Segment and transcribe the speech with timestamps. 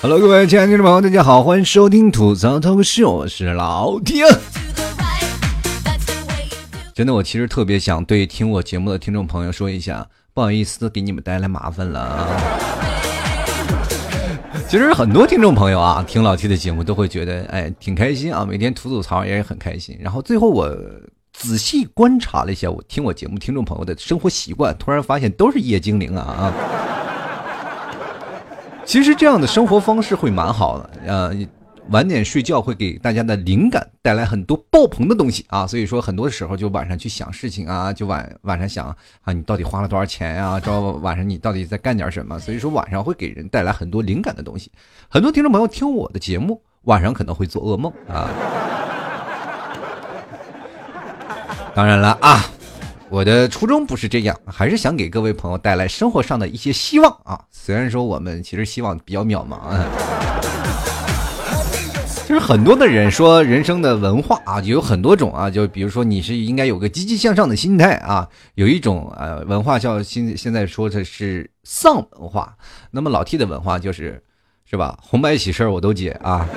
[0.00, 4.24] Hello，各位亲爱的听众朋友，大家好，欢迎收听吐槽脱口秀，我是老铁。
[6.94, 12.85] 真的，我其实特别想对听我节目的听众朋友说一下，不好意思，给你们带来麻烦了啊。
[14.68, 19.96] 其实很多听众朋友啊，听老七的节目都会觉得，哎，挺开心啊，每天吐吐槽也很开心。
[20.00, 20.68] 然后最后我
[21.32, 26.52] 仔细观察了一下我听我节目听众朋友的生活习惯，突然发现都是夜精灵啊啊。
[28.84, 31.32] 其实这样的生活方式会蛮好的，呃，
[31.90, 38.88] 晚点睡觉会给大家的灵感带来很多爆棚的东西啊，所以说很多时候就晚上去想事情啊，就晚晚上想
[39.22, 40.58] 啊，你到底花了多少钱呀？
[40.60, 42.38] 知道晚上你到底在干点什么？
[42.40, 44.72] 所以说晚上会给人带来很多灵感的东西。
[45.08, 48.28] 很多听众朋友听我的节目，晚上可能会做噩梦啊。
[51.74, 52.44] 当然了啊。
[53.08, 57.40] 我的初衷不是这样，还是想给各位朋友带来生活上的一些希望啊。
[57.52, 59.86] 虽然说我们其实希望比较渺茫啊，
[62.26, 65.48] 就是很多的人说人生的文化啊，有很多种啊。
[65.48, 68.28] 就比如说你是应该有个积极向上的心态啊。
[68.56, 72.56] 有一种呃文化叫现现在说的是丧文化，
[72.90, 74.20] 那么老 T 的文化就是
[74.68, 74.98] 是吧？
[75.00, 76.48] 红白喜事我都接啊。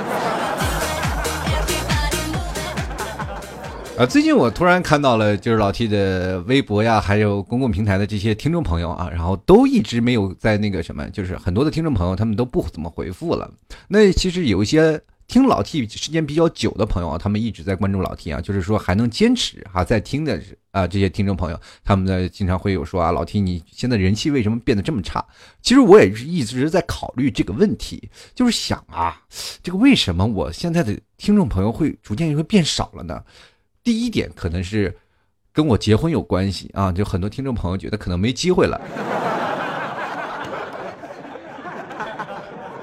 [3.95, 13.51] 啊，最近我突然看到了，就是老 T 的微博呀，还有公共平台的这些听众朋友啊，然后都一直没有在那个什么，就是很多的听众朋友他们都不怎么回复了。
[13.87, 14.99] 那其实有一些
[15.29, 20.41] 听老 T 时间比较久的朋友啊，他们一直在关注老 T 啊，就是说还能坚持哈在听的
[20.71, 25.23] 啊这些听众朋友，他们呢经常会有说啊，老 T 你现在人气为什么变得这么差？
[25.61, 29.21] 其实我也是一直在考虑这个问题，就是想啊，
[29.61, 33.23] 这个为什么我现在的听众朋友会逐渐会变少了呢？
[33.83, 34.97] 第一点可能是
[35.53, 38.81] 跟我结婚有关系啊，就很多听众朋友觉得可能没机会了。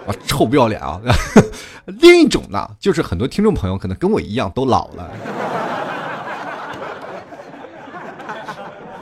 [0.06, 1.00] 啊，臭不要脸啊！
[1.86, 5.10] 另一种呢，就是很多听众朋友可能跟我一样都老了。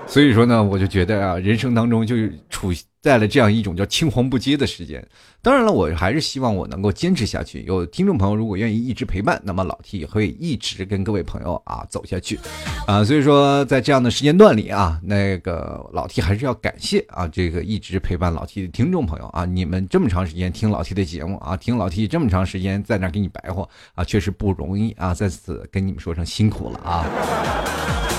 [0.06, 2.15] 所以说呢，我就觉得啊，人生当中就
[2.48, 2.72] 处
[3.04, 5.06] 在了这样一种叫青黄不接的时间。
[5.42, 7.62] 当然了，我还是希望我能够坚持下去。
[7.65, 12.41] 有听众朋友如果愿意一直陪伴，那么老 T 也会一直跟各位朋友啊走下去。
[12.87, 28.13] 啊，所以说在这样的时间段里啊，那个老 T 还是要感谢啊这个一直陪伴老 T 的听众朋友啊，你们这么长时间听老 T 的节目啊，听老 T 这么长时间在那给你白话啊，确实不容易啊，在此跟你们说声辛苦了啊。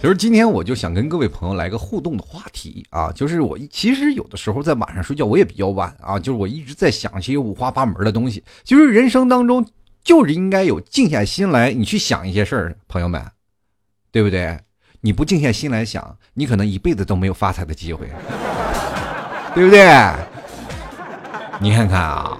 [0.00, 8.44] 就是今天我就想跟各位朋友来个互动的话题啊，就是我其实有的时候在晚上睡觉我也比较晚啊，就是我一直在想一些五花八门的东西。
[8.62, 9.66] 就是人生当中
[10.04, 13.20] 就是应该有静下心来，你去想一些事儿，朋友们，
[14.12, 14.56] 对不对？
[15.00, 18.08] 你不静下心来想，你可能一辈子都没有发财的机会，
[19.54, 19.84] 对不对？
[21.60, 22.38] 你看看啊，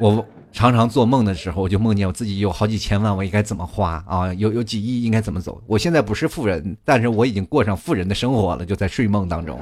[0.00, 0.26] 我。
[0.56, 4.32] 常常做梦的时候，我就梦见我自己有好几千万，我应该怎么花啊？
[4.32, 5.60] 有有几亿应该怎么走？
[5.66, 9.60] 我现在不是富人，但是我已经过上富人的生活了，就在睡梦当中。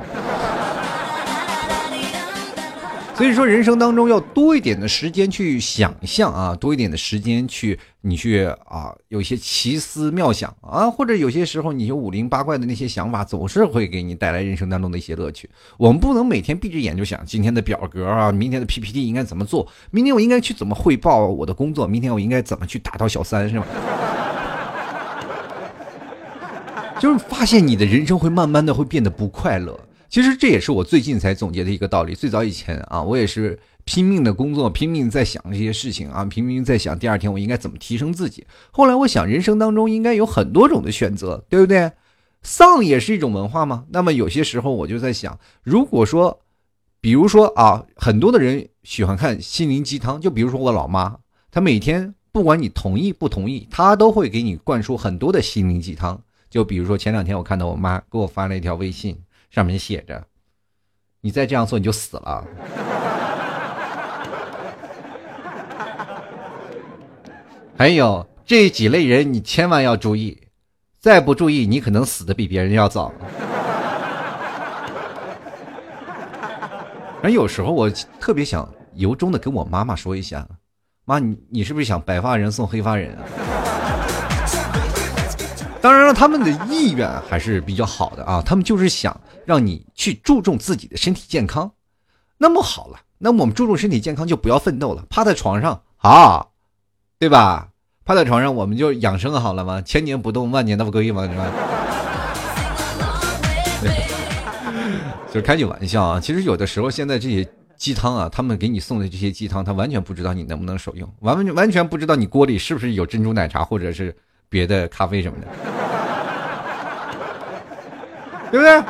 [3.16, 15.48] 所以说，人生当中要多一点的时间去想象啊，多一点的时间去你去啊，有一些奇思妙想啊，或者有些时候你就五灵八怪的那些想法，总是会给你带来人生当中的一些乐趣。
[15.76, 23.66] 我们不能每天闭着眼就想今天的表格啊，明天的 PPT 应该怎么做，明天我应该去怎么汇报我的工作，明天我应该怎么去打到小三，是吧？
[26.98, 29.78] 就是发现你的人生会慢慢的会变得不快乐。
[30.14, 32.14] 其实这也是我最近才总结的一个道理。
[32.14, 38.46] 最早以前啊，我也是拼命的工作，拼命在想这些事情啊，拼命在想第二天我应该怎么提升自己。
[38.70, 41.90] 后来我想，人生当中应该有很多种的选择，对不对？
[42.44, 43.86] 丧也是一种文化吗？
[43.90, 46.42] 那么有些时候我就在想，如果说，
[47.00, 51.18] 比如说啊，很多的人喜欢看心灵鸡汤，就比如说我老妈，
[51.50, 56.22] 她每天不管你同意不同意，她都会给你灌输很多的心灵鸡汤。
[56.48, 59.18] 就比如说前两天我看到我妈给我发了一条微信。
[59.54, 60.26] 上面写着
[61.22, 62.44] ：“你再这样做，你就死了。
[67.78, 70.48] ”还有这几类人，你千万要注意，
[70.98, 73.12] 再不注意，你可能死的比别人要早。
[77.22, 80.44] 而有时候我特别想由衷的跟我妈妈说一下
[81.06, 83.22] ：“妈，你你是不是想白发人送黑发人啊？”
[85.84, 91.70] 当然了，他们的意愿还是比较好的啊，他们就是想让你去注重自己的身体健康。
[92.38, 96.46] 那么好了，那么我们注重身体健康就不要奋斗了，趴在床上啊，
[97.18, 97.68] 对吧？
[98.02, 99.82] 趴在床上我们就养生好了吗？
[99.82, 101.52] 千年不动，万年不归嘛，是吧？
[105.30, 107.46] 就开句玩笑啊，其实有的时候现在这些
[107.76, 114.16] 鸡汤啊，他们给你送的这些鸡汤，他完全不知道你能不能受用，完完完全不知道你锅里是不是有珍珠奶茶或者是
[114.48, 115.46] 别的咖啡什么的，
[118.50, 118.82] 对不对？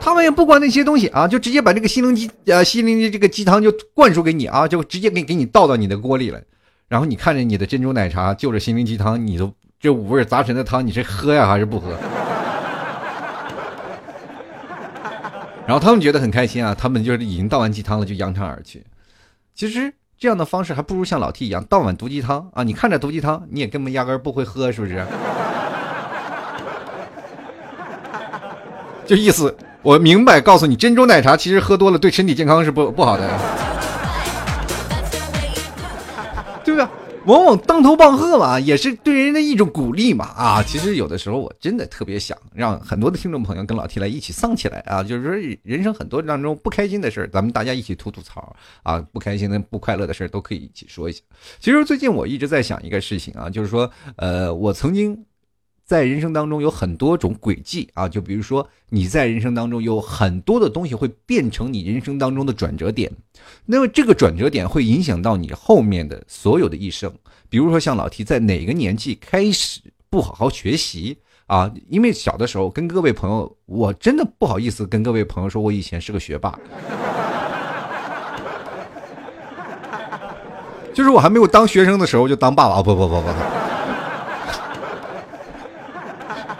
[0.00, 6.38] 他们也不管那些东西啊，就直接把这个心灵鸡呃心灵的这个鸡汤就灌输给你啊，就直接给给你倒到你的锅里了。
[6.88, 11.96] 然后你看着你的珍珠奶茶就着心灵鸡汤，你都这五味杂陈的汤，你是喝呀还是不喝？
[15.66, 18.84] 然后他们觉得很开心啊，他们就是已经倒完鸡汤了，就扬长而去。
[19.54, 19.90] 其实
[20.24, 22.62] 这样的方式还不如像老 T 一样倒碗毒鸡汤啊！
[22.62, 25.04] 你看着毒鸡汤，你也根本压根不会喝，是不是？
[29.04, 29.54] 就意思。
[29.82, 33.28] 我明白，告诉你，珍珠奶茶其实喝多了对身体健康是不不好的，
[37.26, 40.26] 往往当头棒喝嘛，也是对人的一种鼓励嘛。
[40.26, 51.20] 啊，其实有的时候我真的特别想让很多的听众朋友跟老 T 来一起丧起来啊，就是说人生很多当中不开心的事儿，咱们大家一起吐吐槽啊，不开心的、不快乐的事儿都可以一起说一下。
[51.60, 55.24] 其实最近我一直在想一个事情啊，就是说，呃，我曾经。
[55.84, 63.12] 在人生当中有很多种轨迹啊，就比如说你在人生当中有很多的东西会变成你人生当中的转折点，
[63.66, 67.12] 那么这个转折点会影响到你后面的所有的一生。
[67.50, 71.70] 比如说像老提在哪个年纪开始不好好学习啊？
[71.90, 76.58] 因为小的时候跟各位朋友，我真的不好意思跟各位朋友说我以前是个学霸，
[80.94, 83.63] 就是我还没有当学生的时候就当爸爸，不不不不不。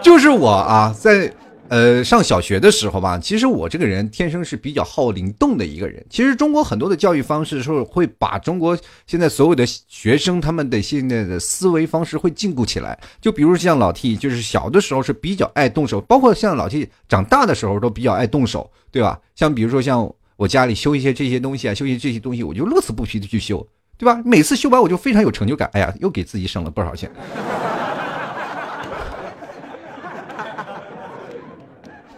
[0.05, 1.33] 就是我啊，在
[1.69, 6.05] 呃上小学的时候吧，其实我这个人天生是比较好灵动的一个人。
[6.11, 12.97] 其实中国很多的教育方式是会把中国现在所有的学生他们的现在的思维方式会禁锢起来。
[13.19, 19.19] 就比如像老 T，就是小的时候是比较爱动手，包括像老 T 长大的时候都比较爱动手，对吧？
[19.35, 20.07] 像比如说像
[20.37, 23.67] 我家里修一些这些东西啊，修一些这些东西，我就乐此不疲的去修，
[23.97, 24.21] 对吧？
[24.23, 27.11] 每次修完我就非常有成就感，哎呀，又给自己省了不少钱。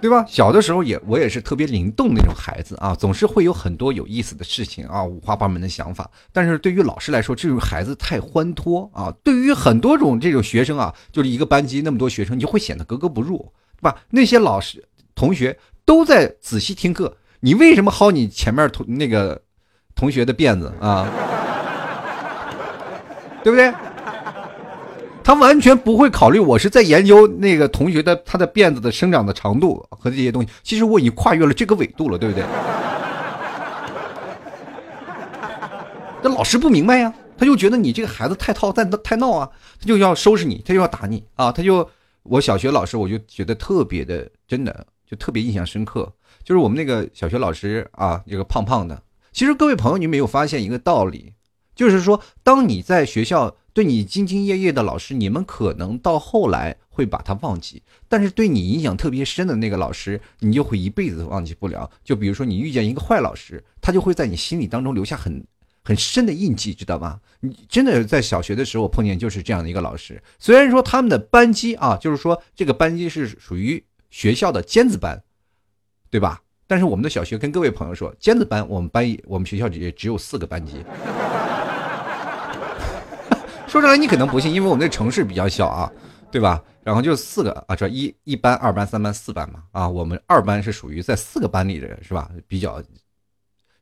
[0.06, 0.25] 对吧？
[0.29, 6.08] 小的时候也我也是特别灵动那种孩子啊，总是会有很多有意思的事情啊，五花八门的想法。
[6.32, 9.12] 但是对于老师来说，这种孩子太欢脱啊。
[9.25, 13.38] 对于很多种这种学生啊，就是一个班级那么多学生，你就会显得格格不入，
[13.79, 13.97] 对吧？
[14.11, 14.87] 那些老师
[15.17, 19.43] 同学都在仔细听课，你为什么薅你前面同那个
[19.97, 21.09] 同学的辫子啊？
[23.43, 23.75] 对不对？
[25.26, 30.49] 他完全不会考虑我是在研究那个同学的他的辫子的生长的长度和这些东西。
[30.62, 32.44] 其实我已经跨越了这个纬度了，对不对？
[36.23, 39.50] 那老师不明白呀，他就觉得你这个孩子太套、太太闹啊，
[39.81, 41.90] 他就要收拾你，他就要打你啊，他就
[42.23, 46.08] 我小学老师我就觉得特别的，真的就特别印象深刻。
[46.44, 49.02] 就是我们那个小学老师啊，一个胖胖的。
[49.32, 51.32] 其实各位朋友，你没有发现一个道理，
[51.75, 53.56] 就是说，当你在学校。
[53.76, 61.90] 对你兢兢业业的老师，你们可能到后来会把他忘记，但是对你影响特别深的那个老师，你就会一辈子忘记不了。
[62.02, 65.45] 就比如说你遇见一个坏老师，他就会在你心里当中留下很
[65.85, 67.21] 很深的印记，知道吗？
[67.40, 70.23] 你真的在小学的时候，碰见就是这样的一个老师。
[70.38, 75.23] 虽然说他们的班级啊，就是说这个班级是属于学校的尖子班，
[76.09, 76.40] 对吧？
[76.66, 80.83] 但是我们的小学跟各位朋友说，尖子班我们班我们学校也只有四个班级。
[83.66, 85.90] 说出来你可能不信，因为我们那城市比较小啊，
[86.30, 86.62] 对吧？
[86.82, 92.30] 然后就四个啊，这一一班、二班、三班、四班嘛啊，我们二班是属于在四个班里的人是吧？
[92.46, 92.80] 比较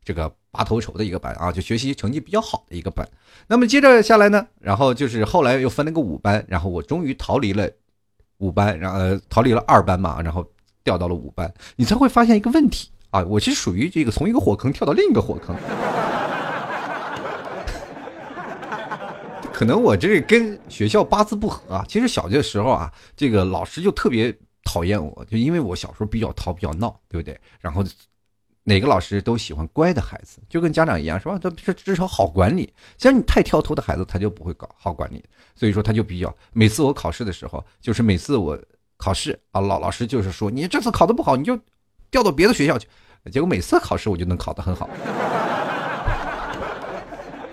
[0.02, 3.06] 这个拔头筹的一个班啊，就学习成绩比较好的一个班。
[3.46, 7.68] 那么接着下来呢，然后就是后来又分了个五班，然后我终于逃离了
[8.38, 8.98] 五班，然后
[9.28, 10.44] 逃离了二班嘛，然后
[10.82, 11.52] 调到了五班。
[11.76, 15.54] 你才会发现一个问题啊，我是属于这个从一个火坑跳到另一个火坑。
[19.54, 21.84] 可能我这跟学校八字不合啊。
[21.88, 27.38] 其实小的时候啊，这个老师就特别讨厌我，就因为我小时候比较淘、比较闹，对不对？
[27.60, 27.84] 然后
[28.64, 31.38] 哪个老师都喜欢乖的孩子，就跟家长一样，是吧？
[31.40, 32.72] 他至至少好管理。
[32.98, 35.22] 像你太挑头的孩子，他就不会搞好管理。
[35.54, 38.58] 所以说他就比较每次我考试的时候，就是每次我
[38.96, 41.56] 考试啊，老老师就是说你这次考的不好，你就
[42.10, 42.88] 调到别的学校去。
[43.30, 44.90] 结果每次考试我就能考得很好。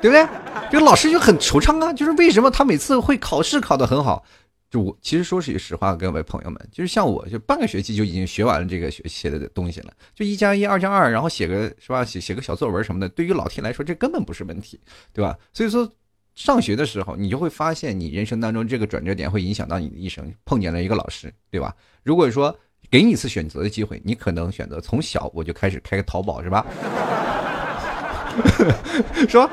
[0.01, 0.27] 对不对？
[0.71, 4.23] 这个老师就很惆怅啊，就是为什么他每次会考试考得很好，
[4.69, 14.79] 就我其实说句实话，各位朋友们，就是像我就半个学期就已经学完了这个学写的东西了，就一加一二加二，然后写个是吧，写写个小作文什么的，对于老天来说这根本不是问题，
[15.13, 15.37] 对吧？
[15.53, 15.87] 所以说
[16.35, 21.75] 上学的时候，你就会发现你人生当中这个转折点会影响到你的一生，碰见了一个老师，对吧？
[22.03, 22.57] 如果说
[22.89, 26.65] 给你一次选择的机会，你可能选择从小我就开始开个淘宝，是吧？
[29.27, 29.49] 是吧？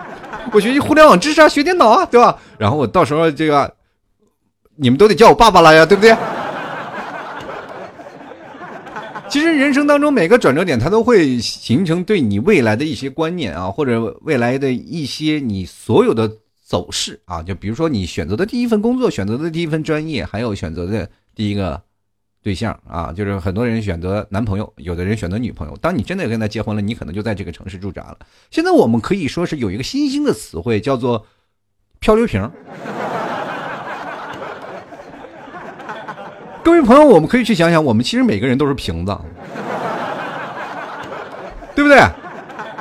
[0.52, 2.38] 我学习互联网知识啊，学电脑啊，对吧？
[2.58, 3.74] 然后我到时候这个。
[4.80, 6.14] 你们都得叫我爸爸了呀，对不对？
[9.28, 16.30] 其实人生当中每个转折点，它都会形成对你未来的一些观念啊，或者未来的一些你所有的
[16.64, 17.42] 走势啊。
[17.42, 21.82] 就比如说你选择的第一份工作，选择的第一份专业，还有选择的第一个
[22.42, 23.12] 对象啊。
[23.12, 25.76] 就是很多人选择男朋友，有的人选择女朋友。
[25.78, 28.18] 当你真的跟他结婚了，你可能就在这个城市驻扎了。
[28.50, 31.26] 现在我们可以说是有一个新兴的词汇，叫做
[32.00, 32.50] 漂流瓶。
[36.64, 39.16] 各位朋友，我们可以去想想，我们其实每个人都是瓶子，
[41.74, 41.98] 对不对？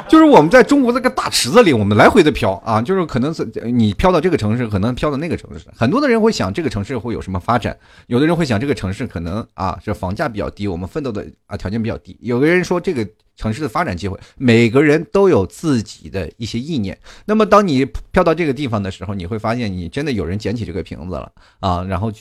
[0.08, 5.66] 就是我们在中国这个大池子里，我们来回的飘啊，就是可能是你飘到这个城市，可能飘到那个城市。
[5.76, 7.78] 很多的人会想，这个城市会有什么发展？
[8.08, 12.18] 有的人会想，这个城市可能啊，这房价比较低，我们奋斗的啊条件比较低。
[12.22, 16.98] 有的人说，这个城市的发展机会，每个人都有自己的一些意念。
[17.26, 22.12] 那么，当你飘到这个地方的时候，你会发现，你真的有人捡起这个瓶子了啊，然后。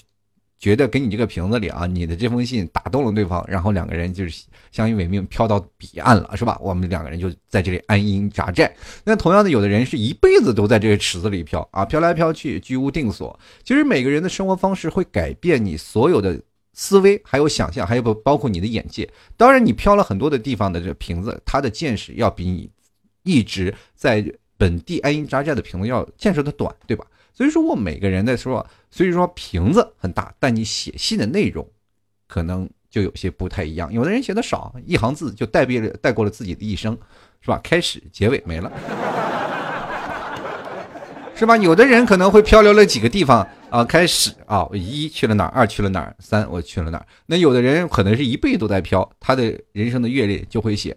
[0.58, 6.58] 觉得给你这个瓶子里啊，你的这封信打动了对方，然后两个人就是相依为命，飘到彼岸了，是吧？
[6.62, 8.74] 我们两个人就在这里安营扎寨。
[9.04, 13.38] 那同样的，有的人是一辈子都在这个池子里飘啊，飘来飘去，居无定所。
[13.64, 16.40] 其实每个人的生活方式会改变你所有的
[16.72, 19.08] 思维，还有想象，还有包包括你的眼界。
[19.36, 22.70] 当然，你飘了很多的地方的这瓶子，它的见识要比你
[23.22, 24.24] 一直在
[24.56, 27.04] 本地安营扎寨的瓶子要见识的短，对吧？
[27.36, 31.68] 所以说我每个人的说，所以说瓶子很大，但你写信的内容，
[32.26, 33.92] 可能就有些不太一样。
[33.92, 36.96] 有的人写的少，一行字就带别了带过了自己的一生，
[37.42, 37.60] 是吧？
[37.62, 38.72] 开始结尾没了，
[41.34, 41.58] 是吧？
[41.58, 47.06] 有的人可能会漂流了几个地方啊，开始啊，一去了哪儿，二去了哪儿，三我去了哪儿。
[47.26, 50.96] 那有的人可能是一辈子都在漂，他的人生的阅历就会写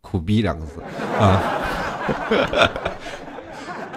[0.00, 0.82] 苦逼两个字
[1.20, 2.87] 啊。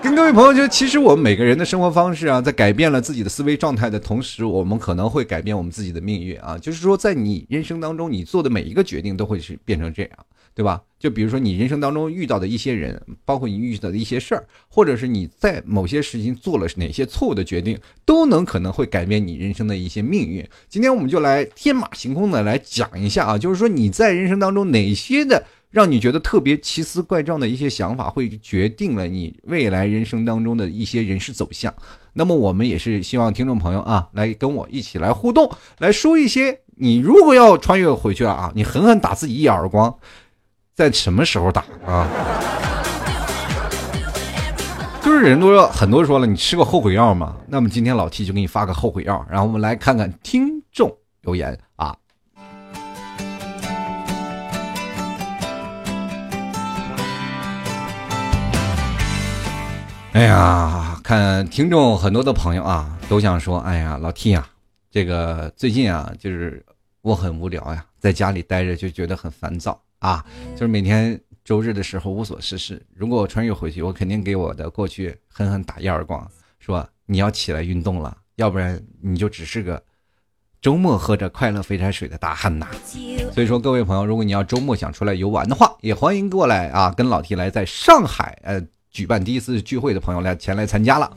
[0.02, 6.58] 跟各位朋友就，其实我们每个人的生活方式啊，在改变了自己的思维状态的同时，我们可能会改变我们自己的命运啊。
[6.58, 10.12] 就是说，在你人生当中，你做的每一个决定都会是变成这样，
[10.56, 10.82] 对吧？
[10.98, 20.44] 就比如说你人生当中遇到的一些人，包括你遇到的一些事儿，或者是你在某些事情做了哪些错误的决定，都能可能会改变你人生的一些命运。
[20.68, 25.44] 今天我们就来天马行空的来讲一下啊，就是说你在人生当中哪些的。
[25.72, 31.74] 让你觉得特别奇思怪状的一些想法，会决定了你未来人生当中的一些人事走向。
[32.14, 35.50] 那么我们也是希望听众朋友啊，来跟我一起来互动，
[35.80, 39.96] 来说一些你如果要穿越回去了啊，你狠狠打自己一耳光，
[40.76, 42.08] 在什么时候打啊？
[45.02, 47.38] 就是人都说很多人说了，你吃过后悔药吗？
[47.48, 51.96] 那么今天老 T 就给你发个后悔药，然后我们来看看听众留言啊。
[60.22, 64.48] 哎呀，看听众很多的朋友啊，都想说，哎呀，老 T 啊，
[64.92, 66.64] 这个最近啊，就是
[67.02, 70.24] 我很无聊呀，在家里待着就觉得很烦躁啊，
[70.54, 72.80] 就是每天周日的时候无所事事。
[72.94, 79.82] 如果我穿越回去，我肯定给我的过去狠狠打一耳光，说你要起来运动了，要不然你就只是个
[80.62, 82.68] 周末喝着快乐肥宅水的大汉呐。
[83.34, 88.64] 所以说，各位朋友，如果你要周末想出来游玩的话，也欢迎过来啊，跟老 T 来在上海呃。
[88.92, 91.12] 举办第一次聚会的朋友来前来参加了。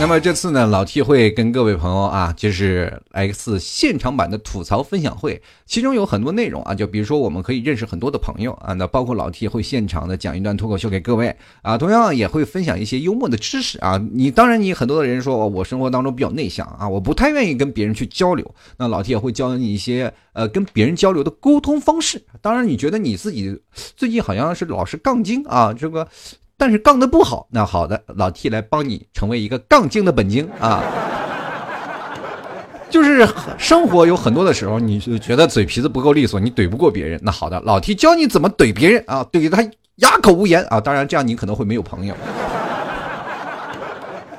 [0.00, 14.00] 那么这次呢，老 T 会跟各位朋友啊，就是来一次现场版的吐槽分享会，其中有很多内容啊，就比如说我们可以认识很多的朋友啊，那包括老 T 会现场的讲一段脱口秀给各位啊，同样也会分享一些幽默的知识啊。
[14.12, 22.24] 你当然你很多的人说我生活当中比较内向啊，我不太愿意跟别人去交流，那老 T 也会教你一些呃跟别人交流的沟通方式。
[22.40, 23.60] 当然你觉得你自己
[23.96, 26.06] 最近好像是老是杠精啊，这个。
[26.58, 30.82] 但是杠的不好，那好的，老 T 来帮你成为一个杠精的本精啊！
[32.90, 37.20] 就是生活有很多的时候，你就觉得嘴皮子不够利索，你怼不过别人。
[37.22, 39.62] 那好的，老 T 教你怎么怼别人啊，怼他
[39.96, 40.80] 哑口无言啊！
[40.80, 42.14] 当然这样你可能会没有朋友。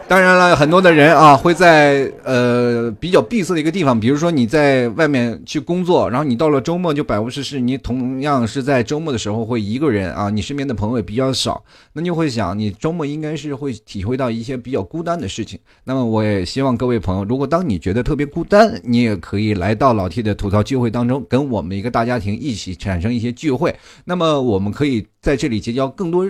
[0.10, 11.63] 当然了，很多的人啊会在呃比较闭塞的一个地方，比如说你在外面去工作，然后你到了周末就百无事事，你同样是在周末的时候会一个人啊，你身边的朋友也比较少，
[11.94, 15.60] 那就会想，你周末应该是会体会到一些比较孤单的事情。
[15.84, 23.75] 那么我也希望各位朋友，如果当你觉得特别孤单，你也可以来到老 T 的吐槽聚会当中，跟我们一个大家庭一起产生一些聚会。
[24.06, 26.28] 那么我们可以在这里结交更多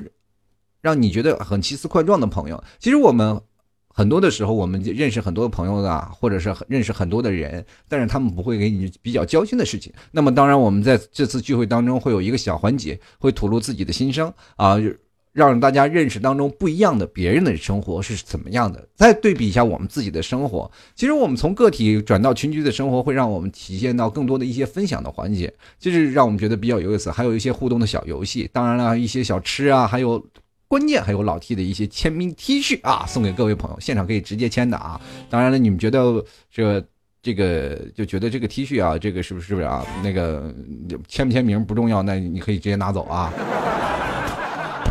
[0.81, 2.61] 让你觉得很奇思怪状的朋友。
[2.77, 3.39] 其实我们。
[3.91, 9.91] 很多的时候，我们认识很多朋友的，或者是认识很多的人，但是他们不会给你比较交心的事情。
[10.11, 14.77] 那么，当然，我们在这次聚会当中会有一个小环节，会吐露自己的心声啊，
[15.33, 20.71] 让大家认识当中不一样的别人的生活是怎么样的，再对比一下我们自己的生活。
[20.95, 27.11] 其实，我们从个体转到群居的生活，会让我们体现到更多的一些分享的环节，就是让我们觉得比较有意思。
[27.11, 30.23] 还有一些互动的小游戏，当然了一些小吃啊，还有。
[30.69, 35.01] 关键还有老 T 的一些签名 T 恤啊，送给各位朋友，现场可以直接签的啊。
[35.27, 36.85] 当然了，你们觉得这
[37.23, 39.83] 这个就觉得这个 T 恤啊，这个是不是啊？
[40.03, 40.53] 那个
[41.07, 43.33] 签不签名不重要，那你可以直接拿走啊。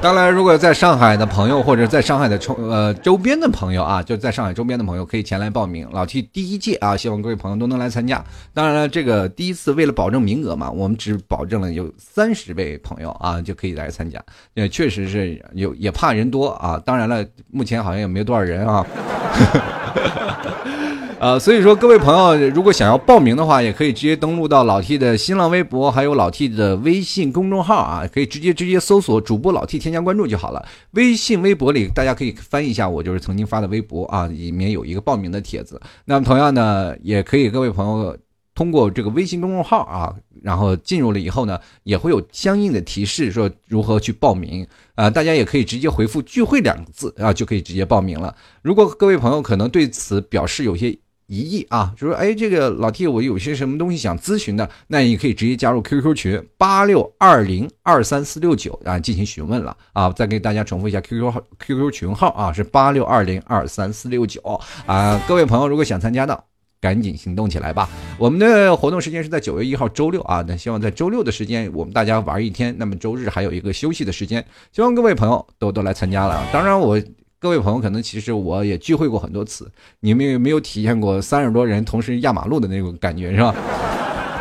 [0.01, 5.89] 当然，如果在上海的朋友或者在上海的周呃周边的朋友啊，就在上海周边的朋友可以前来报名。
[5.91, 8.25] 老 T 第一届啊，希望各位朋友都能来参加。
[8.55, 14.23] 当然了，这个第一次为了保证名额嘛，我们只保证了有三十位朋友啊就可以来参加。
[14.55, 16.81] 也确实是有也怕人多啊。
[16.87, 18.87] 当然了，目前好像也没有多少人啊。
[21.21, 30.65] 呃，所以说各位朋友，如果想要报名的话，也可以直接登录到老 T 的新浪微博，还有老 T 的微信公众号啊，可以直接直接搜索主播老 T 添加关注就好了。
[30.93, 35.81] 微信、微博里大家可以翻一下，我就是曾经发的微博啊，里面有一个报名的帖子。
[36.05, 38.17] 那么同样呢，也可以各位朋友
[38.55, 45.11] 通过这个微信公众号啊，然后进入了以后呢，也会有相应的提示说如何去报名啊。
[45.11, 48.33] 大家也可以直接回复“聚会”两个字啊，就可以直接报名了。
[48.63, 50.97] 如果各位朋友可能对此表示有些。
[51.29, 60.11] 一亿啊，就说哎，这个老 T，我有些什么东西想咨询的，那你可以直接加入 QQ 群八六二零二三四六九啊，进行询问了啊。
[60.13, 64.41] 再给大家重复一下 QQ 号，QQ 群号啊是八六二零二三四六九
[64.87, 65.23] 啊。
[65.29, 66.45] 各位朋友，如果想参加的，
[66.81, 67.91] 赶紧行动起来吧。
[68.17, 74.43] 我们的活动时间是在九月一号周六啊，那希望在周六的时间我们大家玩一天，那么周日还有一个休息的时间，
[74.73, 76.43] 希望各位朋友都都来参加了。
[76.51, 76.99] 当然我。
[77.41, 79.71] 各位朋友，可能其实我也聚会过很多次，
[80.01, 83.55] 你们有没有体验过三十多人同时压马路的那种感觉，是吧？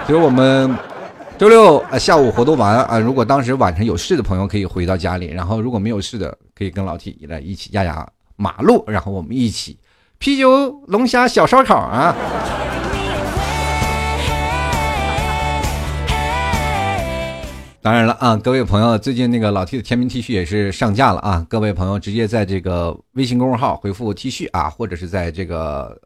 [0.08, 0.76] 其实我们
[1.38, 9.78] 周六啊下午活动完啊，如果当时晚上有事的朋友可以回到家里，然后如果没有事的，可以跟老 T 来一起压压马路，然后我们一起
[10.18, 12.16] 啤酒、龙虾、小烧烤啊。
[17.80, 21.46] 当然了啊，各位朋友，最近那个老 T 的签名 T 恤也是上架了啊！
[21.48, 25.98] 各位朋友直接在这个微信公众号回复 T 恤啊，或者是在这个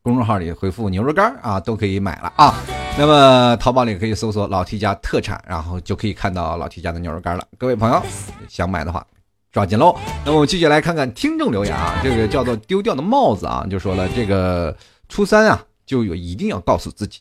[0.00, 2.54] 公众号里回复牛肉干啊，都可以买了啊。
[2.96, 7.44] 那么淘宝里可以搜索老 T 家特产，然后就可以看到老 T 家的牛肉干了。
[7.58, 8.00] 各位朋友
[8.48, 9.06] 想买的话，
[9.52, 9.94] 抓紧喽！
[10.24, 14.74] 那我们继续来看看听众留言啊，这个叫做丢掉的帽子啊，就说了这个
[15.08, 17.20] 初三啊，就有一定要告诉自己，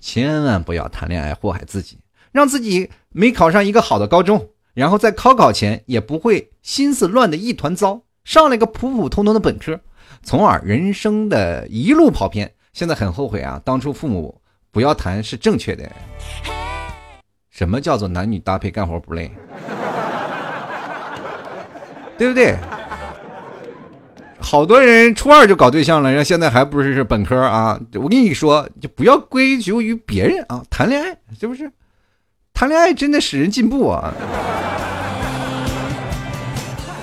[0.00, 1.98] 千万不要谈恋爱祸害自己。
[2.34, 9.78] 让自己没考上一个好的高中，然后在高考前也不会心思乱的一团糟，上了一个普普通通的本科，
[10.24, 12.52] 从而人生的一路跑偏。
[12.72, 14.36] 现在很后悔啊，当初父母
[14.72, 15.88] 不要谈是正确的。
[17.50, 19.30] 什么叫做男女搭配干活不累？
[22.18, 22.56] 对不对？
[24.40, 27.80] 好多人初二就搞对象了，人现在还不是是本科啊？
[27.94, 31.70] 我跟你说，就不要归咎于别人啊，谈恋爱是不是？
[32.54, 34.14] 谈恋爱真的使人进步啊！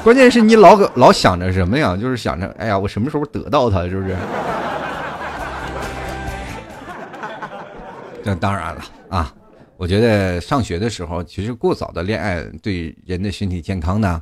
[0.01, 1.97] 关键是你老老想着什么呀？
[1.97, 3.81] 就是想着，哎呀，我什么时候得到他？
[3.83, 4.15] 是不是？
[8.23, 9.33] 那当然了啊！
[9.75, 14.21] 我觉得上学的时候，其实过早的恋爱对人的身体健康呢，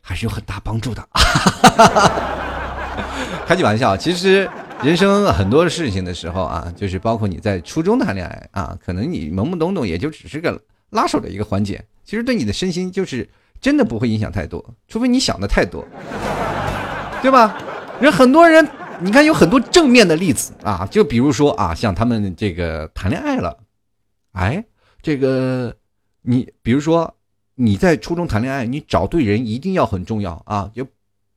[0.00, 1.04] 还是有很大帮助的。
[3.48, 4.48] 开句玩笑，其实。
[4.84, 10.60] 人生很多事情的时候啊，就是包括你在初中谈恋爱啊，可能你懵懵懂懂，也就只是个
[10.90, 13.28] 拉手的一个环节，其实对你的身心就是
[13.60, 15.82] 真的不会影响太多，除非你想的太多，
[17.22, 17.56] 对吧？
[18.00, 18.68] 人很多人，
[19.00, 23.58] 你看有很多正面的例子啊，就比如说啊，像他们这个谈恋爱了，
[24.32, 24.62] 哎，
[25.00, 25.74] 这个
[26.20, 27.12] 你比如说
[27.54, 30.86] 你在初中谈恋爱，你找对人一定要很重要啊，就。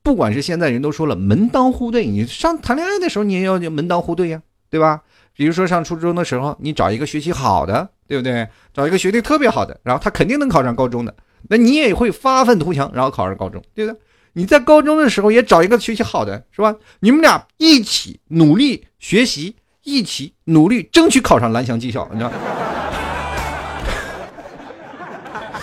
[0.09, 5.03] 不管是现在人都说了门当户对，你上谈恋爱的时候你也要门当户对呀，对吧？
[5.35, 8.47] 比如说上初中的时候，你找一个学习好的，对不对？
[8.73, 11.13] 找一个学历特别好的，然后他肯定能考上高中的，
[11.47, 13.99] 那你也会发愤图强，然后考上高中，对不对？
[14.33, 16.75] 你在高中的时候也找一个学习好的，是吧？
[17.01, 22.31] 你们俩一起努力学习，一起努力争取考上蓝翔技校，你知道？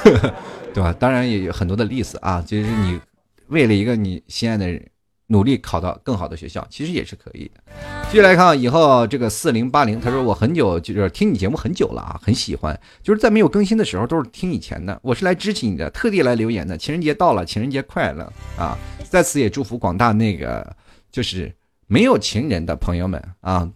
[0.73, 0.95] 对吧？
[0.97, 3.01] 当然也有很多的例子啊，就是你
[3.49, 4.85] 为了一个你心爱的人。
[5.29, 7.61] 努力考到更好的学校，其实也是可以的。
[8.09, 14.97] 继续来看，以后这个四零八零，他说我很久就是听你节目很久了啊，很喜欢，就是在没有更新的时候都是听以前的。
[15.03, 16.79] 我是来支持你的，特地来留言的。
[16.79, 18.79] 情人节到了，情人节快乐啊！
[19.11, 20.77] 在此也祝福广大那个
[21.11, 21.53] 就是
[21.89, 23.69] 没有情人的朋友们啊，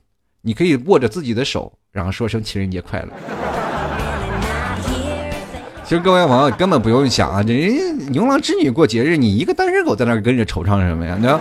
[0.43, 3.60] 你可以握着自己的手，然后说声情人节快乐。
[5.91, 11.17] 其实各位朋友根本不用想啊，这人家牛郎织女过节日，你一个单身狗在那跟着惆怅什么呀？
[11.17, 11.41] 你知道？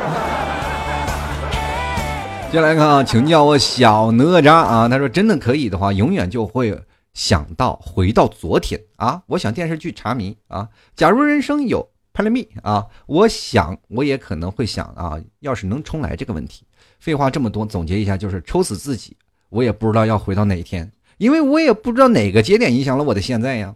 [2.52, 4.90] 接下来看啊，请叫我小哪吒啊。
[4.90, 6.76] 他说：“真的可以的话，永远就会
[7.14, 9.22] 想到回到昨天啊。
[9.28, 10.68] 我想电视剧查谜啊。
[10.96, 16.64] 假如人生有 plan me 啊，我想我也可能会想啊，要是能重来这个问题。
[17.00, 19.16] 废话这么多，总结一下就是抽死自己，
[19.50, 23.76] 我也不知道要回到哪一天，因为我也不知道哪个节点影响了我的现在呀。”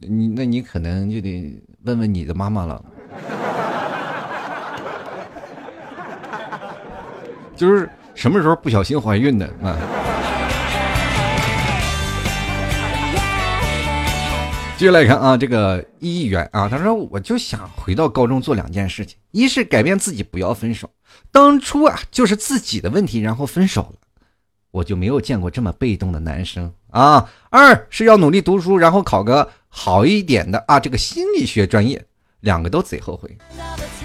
[0.00, 2.80] 你那你可能就得问问你的妈妈了，
[7.56, 9.76] 就是什么时候不小心怀孕的啊？
[14.76, 20.88] 接下来看啊，这个一元啊，他说我就想回到高中做两件事情，一是改变自己不要分手，
[21.32, 23.96] 当初啊就是自己的问题，然后分手了，
[24.70, 27.28] 我就没有见过这么被动的男生啊。
[27.50, 29.50] 二是要努力读书，然后考个。
[29.68, 32.04] 好一点的啊，这个心理学专业，
[32.40, 33.36] 两个都贼后悔。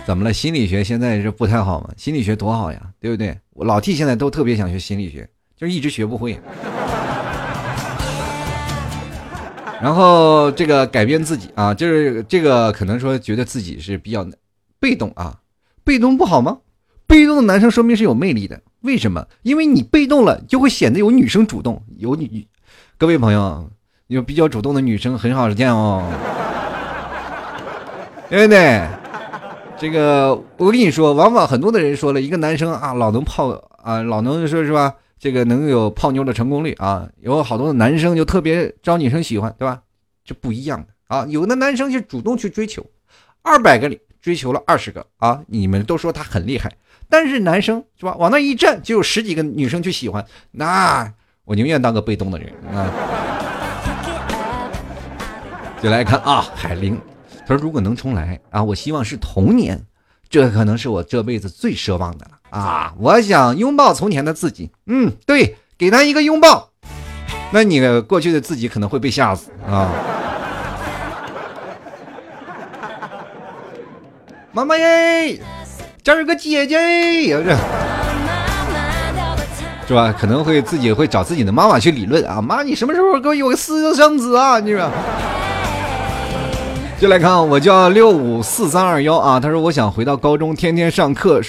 [0.05, 0.33] 怎么了？
[0.33, 1.89] 心理学现在是不太好吗？
[1.95, 3.37] 心理学多好呀，对不对？
[3.51, 6.39] 我老 T 现在都特别想学心理学，就是一直学不会。
[9.81, 14.27] 然后这个改变自己啊，就是这个可能说觉得自己是比较
[14.79, 15.39] 被动啊，
[15.83, 16.59] 被动不好吗？
[17.07, 19.27] 被动的男生说明是有魅力的，为什么？
[19.41, 22.47] 因为你被动了，就会显得有女生主动，有女。
[22.97, 23.69] 各位朋友。
[24.13, 26.03] 有比较主动的女生很少见哦，
[28.29, 28.81] 对不对？
[29.75, 33.49] 这个我跟你说，往往很多的人说了一个男生啊，老能泡
[33.81, 34.93] 啊，老能说是吧？
[35.17, 39.81] 这个能有泡妞的成功率啊，有好多的男生就特别招女生喜欢，对吧？
[40.23, 42.85] 这不一样的啊，有的男生就主动去追求，
[43.41, 46.71] 二百个里追求了二十个啊，你们都说他很厉害，
[47.09, 48.15] 但是男生是吧？
[48.19, 51.11] 往那一站就有十几个女生去喜欢，那
[51.45, 52.87] 我宁愿当个被动的人啊。
[55.83, 56.97] 就来看啊，海玲，
[57.45, 59.77] 他说如果能重来啊，我希望是童年，
[60.29, 62.93] 这可能是我这辈子最奢望的了啊！
[62.97, 66.69] 我想拥抱从前的自己，嗯，对，给他一个拥抱，
[67.51, 69.91] 那你过去的自己可能会被吓死啊！
[74.53, 75.37] 妈妈耶，
[76.01, 77.57] 这儿有个姐姐，有这，
[79.85, 80.15] 是吧？
[80.17, 84.61] 可能会自己会找自己的妈妈去理论啊，妈，你什么时候给我有个私生子啊？
[84.61, 84.89] 你说。
[87.03, 89.37] 就来看，我叫六五四三二幺啊。
[89.37, 91.41] 他说：“我想回到高中，天天上课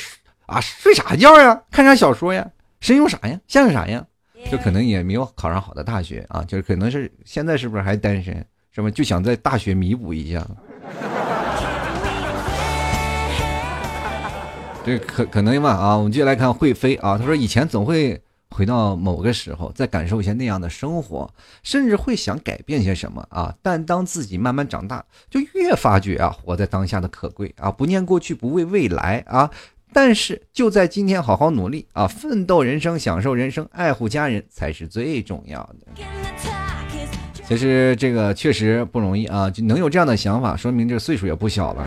[0.47, 1.63] 啊，睡啥觉呀？
[1.71, 2.45] 看啥小说呀？
[2.81, 3.39] 声优啥呀？
[3.47, 4.05] 像啥呀？
[4.51, 8.45] 就可能也没有考上好的大学啊，就是可能是现在是不是还单身？
[8.75, 8.91] 是吧？
[8.91, 10.45] 就想在大学弥补一下。
[14.85, 15.97] 这可可能吧啊？
[15.97, 17.17] 我们接下来看会飞啊。
[17.17, 18.21] 他说以前总会。”
[18.57, 21.29] 回到某个时候，再感受一下那样的生活，
[21.65, 23.53] 甚至会想改变些什么啊！
[23.61, 27.69] 但当自己慢慢长大，就越发觉啊，活在当下的可贵啊！
[27.69, 29.51] 不念过去，不畏未来啊！
[29.93, 32.07] 但是就在今天，好好努力啊！
[32.07, 36.05] 奋斗人生，享受人生，爱护家人才是最重要的。
[37.49, 39.51] 其实这个确实不容易啊！
[39.51, 41.85] 就能有这样的想法，说明这岁数也不小了。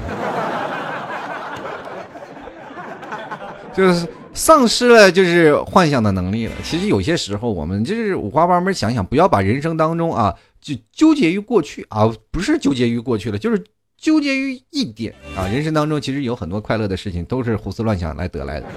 [3.73, 4.05] 就是。
[4.37, 6.53] 丧失了就是幻想的能力了。
[6.63, 13.61] 其实有些时候，我们就是五花八门想想，不要把人生当中啊，就纠结于过去啊，不是纠结于过去了，就是
[13.97, 15.47] 纠结于一点啊。
[15.47, 18.67] 人生当中其实有很多快乐的事情，都是胡思乱想来得来的。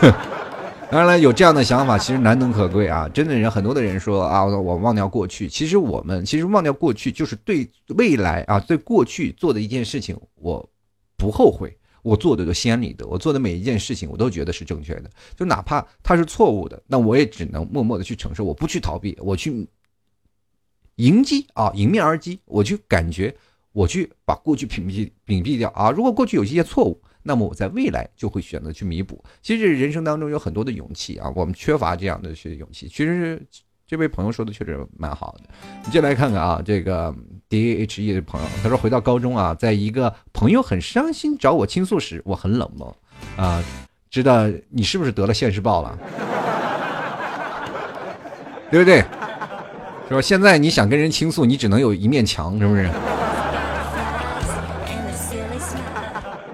[0.90, 3.06] 当然了，有这样的想法其实难能可贵啊。
[3.12, 5.46] 真的人很多的人说啊，我忘掉过去。
[5.46, 10.66] 其实我们其实忘掉过去，就是对未来啊，对过去做的一件事情，我
[11.18, 11.76] 不后悔。
[12.02, 19.66] 我做的都心安理得，我做的每一件事情我都觉得是正确的，就哪怕它是错误的，那我也只能默默的去承受，我不去逃避，我去
[20.96, 23.34] 迎击啊，迎面而击，我去感觉，
[23.72, 25.90] 我去把过去屏蔽屏蔽掉啊。
[25.90, 29.24] 如果过去有一些错误，那么我在未来就会选择去弥补。
[29.40, 32.88] 其实人生当中有很多的勇气啊，我们缺乏这样的些勇气。
[32.88, 33.40] 其实
[33.86, 35.48] 这位朋友说的确实蛮好的。
[35.86, 37.14] 你就来看看啊，这个
[37.52, 42.96] D H E 的朋友，他说回到高中啊，在一个朋友很伤心找我倾诉时，我很冷漠
[43.36, 43.62] 啊，
[44.08, 45.98] 知道你是不是得了现世报了，
[48.70, 49.04] 对不对？
[50.08, 50.22] 是吧？
[50.22, 52.84] 现在你想跟人倾诉，你只能有一面墙，是不是？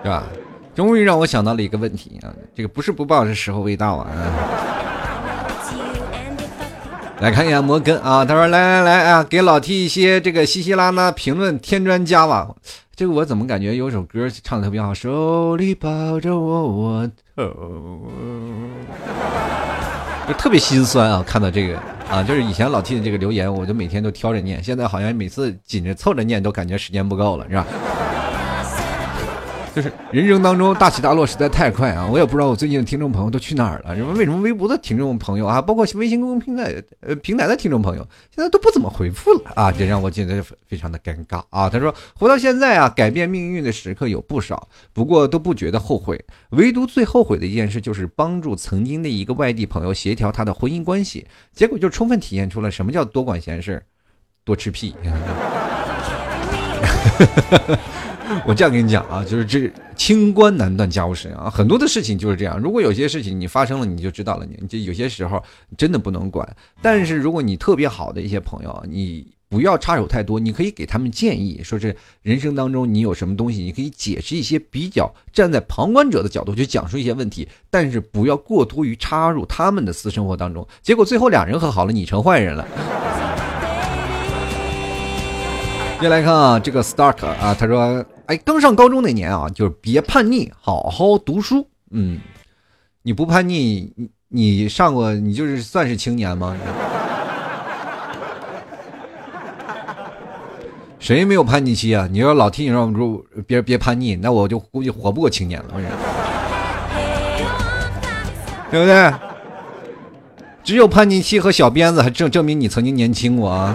[0.02, 0.24] 是吧？
[0.74, 4.08] 终于让我想到了一个问题啊，这个不是不报，是时候未到啊。
[7.20, 12.48] 来看一下摩根啊，他说来来来啊，给老 T 一些这个稀稀拉拉评论添砖加瓦。
[12.94, 14.94] 这个我怎么感觉有首歌唱的特别好？
[14.94, 18.09] 手里抱着我我头，
[20.28, 21.24] 就特别心酸啊！
[21.26, 21.76] 看到这个
[22.09, 27.66] 啊，就是以前老 T 的这个留言，我就每天都挑着念，现在好像每次紧着凑着念，都感觉时间不够了，是吧？
[29.78, 32.04] 就是人生当中大起大落实在太快啊！
[32.10, 33.94] 我也不知道我最近的听众朋友都去哪儿了。
[33.94, 39.70] 什么为什么微博的听众朋友啊，包括微信公众平台呃平台的听众朋友，现在都不怎么回复了啊？
[39.70, 41.70] 这让我觉得非常的尴尬啊！
[41.70, 46.20] 他说活到现在啊，改变命运的时刻有不少，不过都不觉得后悔。
[46.50, 53.80] 唯独最后悔的一件事，就是帮助曾经的一个外地朋友协调他的婚姻关系，结果就充分体现出了什么叫多管闲事，
[54.42, 54.92] 多吃屁。
[58.48, 62.58] 我这样跟你讲啊，就是这清官难断家务事啊，很多的事情就是这样。
[62.58, 65.44] 如果有些事情你发生了，你就知道了，你这有些时候
[65.76, 66.56] 真的不能管。
[66.80, 82.66] 但是如果你特别好的一些朋友，你不要插手太多，你可以给他们建议，说是人生当中你有什么东西，你可以解释一些比较站在旁观者的角度去讲述一些问题，但是不要过多于插入他们的私生活当中，结果最后两人和好了，你成坏人了。
[86.00, 88.04] 接来看啊，这个 Stark 啊，他说。
[88.26, 91.66] 哎，刚上高中那年啊，就是别叛逆，好好读书。
[91.92, 92.20] 嗯，
[93.00, 96.54] 你不叛逆，你你上过，你就是算是青年吗？
[101.00, 102.06] 谁没有叛逆期啊？
[102.11, 105.68] 你要老听你说说别别叛逆，那我就估计活不过青年了，
[108.70, 109.11] 对不对？
[110.62, 113.74] 只有叛逆期和小鞭子，还证证明你曾经年轻过啊。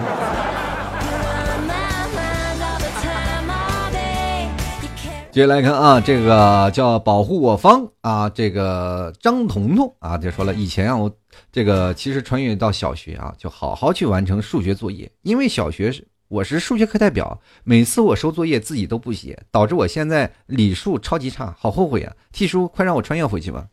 [5.34, 11.10] 接下来看啊，这个叫保护我方啊，这个张彤彤啊，就说了，以前啊，我
[11.50, 23.66] 这个其实穿越到小学啊，就好好去完成数学作业，因为小学是我是数学课代表，每次我收作业自己都不写，导致我现在理数超级差，好后悔啊！T 叔，快让我穿越回去吧，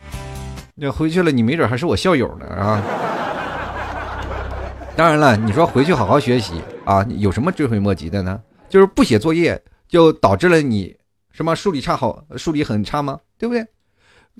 [0.73, 2.83] 那回去了你没准还是我校友呢啊！
[4.95, 8.41] 当然了，你说回去好好学习啊，有什么追悔莫及的呢？
[8.67, 10.99] 就是不写作业，就导致了你。
[11.31, 13.19] 什么数理差好，数理很差吗？
[13.37, 13.65] 对不对？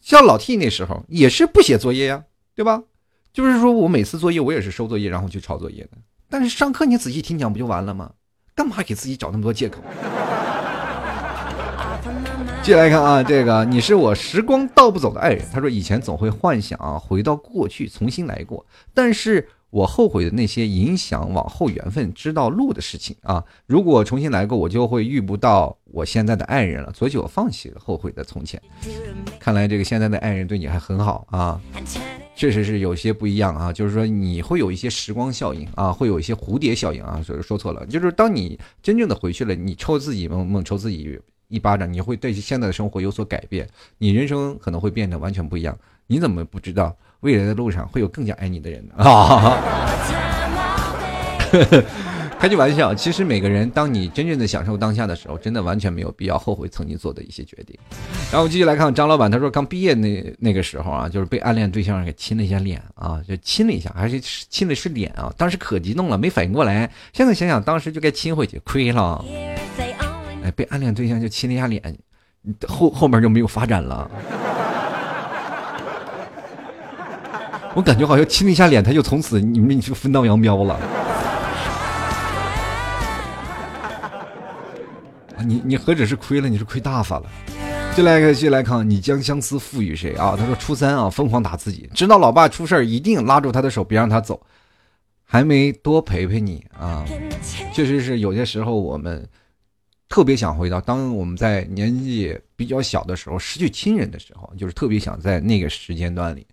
[0.02, 2.24] 像老 T 那时候也是不写作业呀，
[2.56, 2.84] 对吧？
[3.34, 5.92] 就是说我每次作业我也是收作业然后去抄作业的。
[6.30, 8.12] 但是上课你仔细听讲不就完了吗？
[8.56, 9.80] 干嘛给自己找那么多借口？
[12.64, 15.46] 接来看啊，这个你是我时光倒不走的爱人。
[15.52, 19.48] 他说以前总会幻想啊回到过去重新来过，但是。
[19.72, 23.44] 我后悔的那些影响往后缘分知道路的事情啊！
[23.66, 26.94] 如果重新来过，我就会遇不到我现在的爱人了。
[26.94, 28.62] 所以，我放弃了后悔的从前。
[29.40, 31.60] 看来这个现在的爱人对你还很好啊，
[32.36, 33.72] 确实是有些不一样啊。
[33.72, 37.22] 就是说，你会有一些时光效应啊，会有一些蝴蝶效应啊。
[37.26, 43.66] 所以说错了，就是当你真正的回去了，你抽自己猛猛抽自己一巴掌，你会对现在的生活有所改变，
[43.98, 45.78] 你人生可能会变得完全不一样。
[46.08, 46.94] 你怎么不知道？
[47.22, 49.58] 未来的路上会有更加爱你的人啊！
[52.40, 57.78] 开句玩笑，其实每个人，当你真正的享受当下的时候，真的完全没有必要后悔曾经做的一些决定。
[58.32, 66.90] 然后我们继续来看张老板，他说刚毕业那那个时候啊，就是被暗恋对象给亲了一下脸啊，就亲了一下，还是亲的是脸啊，当时可激动了，没反应过来。
[67.14, 69.24] 现在想想，当时就该亲回去，亏了。
[70.44, 71.96] 哎，被暗恋对象就亲了一下脸，
[72.68, 74.10] 后后面就没有发展了。
[77.74, 80.80] 我感觉好像亲了一下脸，他就从此你们就分道扬镳了。
[85.46, 87.26] 你你何止是亏了，你是亏大发了。
[87.96, 90.36] 进来个进来看，你将相思赋予谁啊？
[90.38, 94.42] 他说初三啊，疯狂打自己，知道老爸出事儿，一定拉住他的手，别让他走。
[95.24, 97.06] 还没多陪陪你啊，
[97.74, 99.26] 确实是有些时候我们
[100.10, 106.46] 特别想回到当我们在年纪比较小的时候，失去亲人的时候，就是特别想在那个时间段里。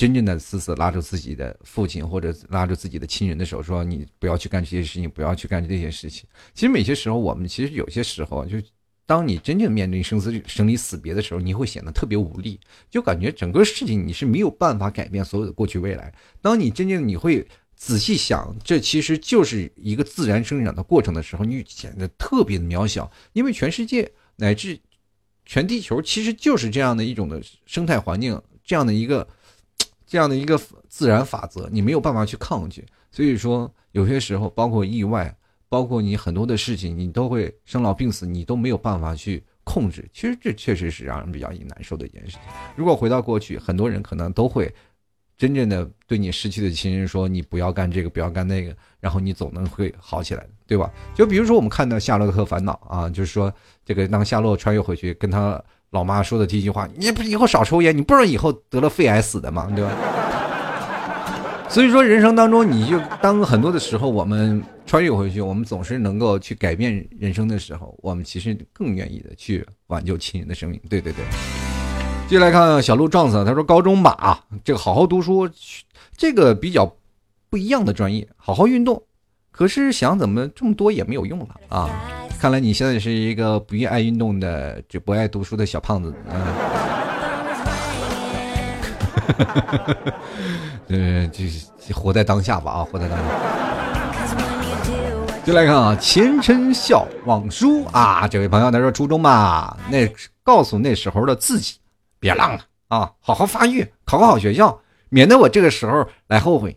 [0.00, 6.24] 真正的死死拉住自己的父亲或者拉住自己的亲人的手，说你不要去干这些事情，不要去干这些事情。
[6.54, 8.56] 其实，有些时候我们其实有些时候，就
[9.04, 12.58] 当你真正面对生死生离死别的时候，你会显得特别无力，
[12.88, 16.10] 就感觉整个事情你是没有办法改变所有的过去未来。
[16.40, 24.80] 当你真正你会仔细想，这其实就是一个自然生长的过程的时候，你显得特别的渺小，因为全世界乃至
[25.44, 29.28] 全地球其实就是这样的一种的生态环境，这样的一个
[30.10, 32.84] 这样的一个自然法则，你没有办法去抗拒。
[33.12, 35.32] 所以说，有些时候，包括意外，
[35.68, 40.04] 包括你很多的事情，你都会生老病死，你都没有办法去控制。
[40.12, 42.40] 其实这确实是让人比较难受的一件事情。
[42.74, 44.68] 如果回到过去，很多人可能都会。
[45.38, 53.50] 真正的对你失去的亲人说：“你不要干这个，不要干那个，然后你总能会好起来，对吧？”就比如说我们看到《夏洛特烦恼》啊，就是说
[53.82, 55.58] 这个当夏洛穿越回去跟他
[55.90, 59.68] 老妈说的第一句话：“你不以后少抽烟，你不知道以后得了肺癌死的吗？
[59.74, 59.90] 对吧？”
[61.68, 70.80] 所以说人生当中，你就当很多的时候我们穿越回去，我们总是能够去改变人生的时候，我们其实更愿意的去挽救亲人的生命。
[70.88, 71.24] 对对对。
[72.28, 75.48] 接下来看小鹿撞死，他说高中吧，这个好好读书，
[76.16, 76.92] 这个比较
[77.48, 79.02] 不一样的专业，好好运动。
[79.50, 81.90] 可是想怎么这么多也没有用了啊！
[82.40, 86.14] 看来你现在是一个不爱运动的，就不爱读书的小胖子。
[86.26, 86.40] 嗯，
[91.22, 91.44] 呃，就
[91.94, 93.24] 活在当下吧啊，活在当下。
[95.44, 100.10] 就来看啊，前尘笑忘书啊，这位朋友他说初中吧，那
[100.42, 101.74] 告诉那时候的自己。
[102.18, 103.12] 别浪了啊！
[103.20, 106.74] 好好发育，考个好学校，免得我这个时候来后悔。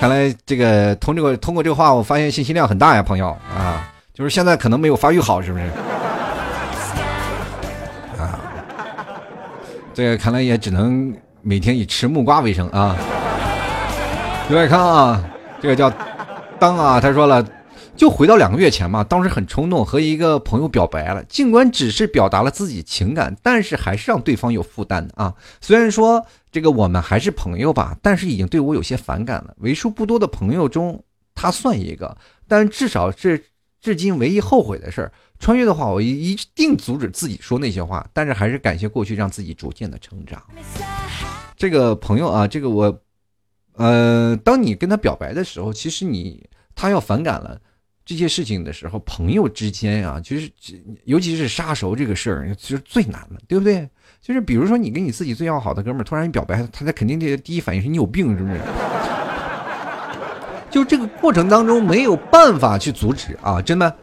[0.00, 5.64] 看来这个通这个通过这个话，我发现信息量很大呀，朋友啊，就是现在可能没有发育好，是不是？
[8.16, 8.38] 啊，
[9.92, 12.96] 这个看来也只能每天以吃木瓜为生啊。
[14.48, 15.24] 另外看啊，
[15.60, 15.92] 这个叫
[16.60, 17.44] 当啊，他说了。
[17.96, 21.22] 就回到两个月前嘛，当时很冲动，和一个朋友表白了。
[21.24, 25.32] 尽管只是表达了自己情感，但是还是让对方有负担的啊。
[25.60, 29.54] 虽然说这个我们还是朋友吧，但是已经对我有些反感了。
[29.58, 31.04] 为数不多的朋友中，
[31.36, 32.16] 他算一个，
[32.48, 33.40] 但至少是
[33.84, 35.12] 至今唯一后悔的事儿。
[35.38, 40.42] 穿越的话，我一定阻止自己说那些话，但是还是感谢过去，让自己逐渐的成长。
[41.54, 43.02] 这个朋友啊，这个我，
[43.74, 47.60] 呃，当你跟他表白的时候，其实你他要反感了。
[48.06, 50.50] 这些事情的时候，朋友之间啊，其实
[51.04, 53.88] 尤其是杀熟这个事儿，其实最难了，对不对？
[54.20, 58.60] 就是比如说你跟你自己最要好的哥们儿突然表白，他他肯定的第一反应是你有病，是不是？
[60.74, 63.94] 就这个过程当中没有办法去阻止啊，真的。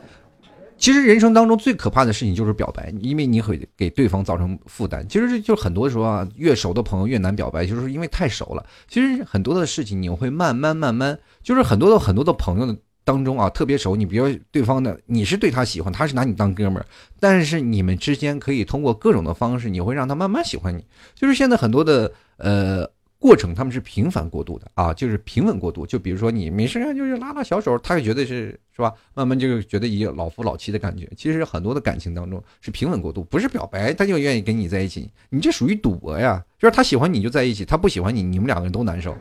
[0.78, 5.06] 其实人生当中最可怕的事情就是表白，因为你会给对方造成负担。
[5.10, 8.66] 其实就很多时候啊，越熟的朋友越难表白，就是因为太熟了。
[8.88, 12.74] 其实很多的事情你会慢慢慢慢，就是很多的很多的朋友。
[13.04, 16.86] 当中啊，特别熟，你比如对方的，你是对他喜欢，他是拿你当哥们儿，
[17.20, 20.86] 但是你们之间可以通过各种的方式，你会让他慢慢喜欢你。
[21.16, 22.88] 就是现在很多的呃
[23.22, 25.86] 过程，他们是平凡过渡的啊，就是平稳过渡。
[25.86, 28.92] 就比如说你没事啊，就是拉拉小手，他就觉得是是吧？
[29.14, 31.08] 慢慢就觉得以老夫老妻的感觉。
[31.16, 36.44] 其实很多的感情当中是平稳过渡，不是表白他就愿意跟你在一起，你这属于赌博呀。
[36.58, 39.16] 就是他喜欢你就在一起，他不喜欢你，你们两个人都难受，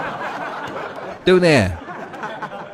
[1.24, 1.70] 对不对？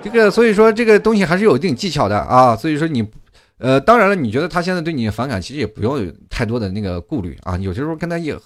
[0.03, 2.55] 这个，所以说这个东西还是有一定技巧的啊。
[2.57, 3.05] 所以说你，
[3.59, 7.57] 呃，当然了，你觉得他现在对你反感，其实也不用有太多的那个顾虑啊。
[7.59, 8.37] 有些时候跟他也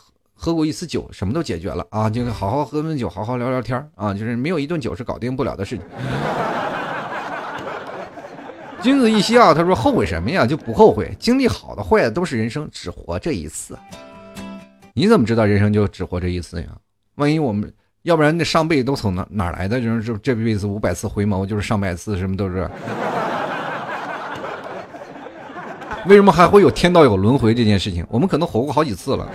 [0.42, 2.08] 喝过一次酒，什么都解决了啊。
[2.08, 4.14] 就是好好喝顿酒，好好聊聊天啊。
[4.14, 5.84] 就是没有一顿酒是搞定不了的事情。
[8.80, 10.46] 君子一息啊，他说后悔什么呀？
[10.46, 13.78] 就不后悔，经历好的坏的都是人生，只活这一次。
[14.94, 16.68] 你怎么知道人生就只活这一次呀？
[17.16, 17.70] 万一我们。
[18.04, 19.78] 要不然那上辈子都从哪哪来的？
[19.78, 22.66] 就是这辈子五百次回眸，就是上百次什么都是。
[26.08, 28.02] 为什么还会有天道有轮回这件事情？
[28.08, 29.28] 我们可能活过好几次了。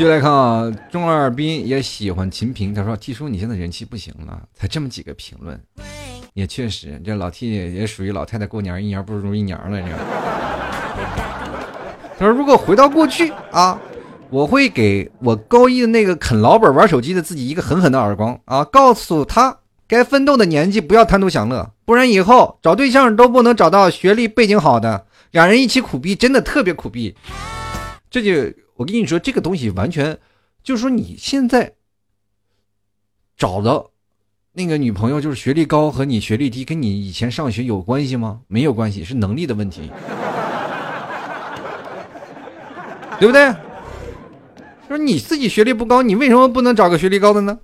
[0.00, 5.60] 就来看啊，中二斌也喜欢秦平，他说：“T 叔，你现在人气不行了，才这么几个评论，
[6.32, 11.04] 也确实，这老 T 也属于老太太过年一年不如一年了。”这
[12.18, 13.78] 他说：“如果回到过去啊。”
[14.30, 18.64] 我会给我高一的那个啃老本玩手机的自己一个狠狠的耳光啊！
[18.64, 27.14] 告诉他，该奋斗的年纪不要贪图享乐，不然以后找对象都不能找到学历背景好的，两人一起苦逼，真的特别苦逼。
[28.08, 30.18] 这就我跟你说，这个东西完全
[30.62, 31.74] 就是说，你现在
[33.36, 33.90] 找的
[34.54, 38.40] 那个女朋友就是学历高和你学历低，跟你以前上学有关系吗？
[38.48, 39.90] 没有关系，是能力的问题，
[43.18, 43.54] 对不对？
[44.88, 47.60] 说你自己学历不高，你为什么不能找个学历高的呢？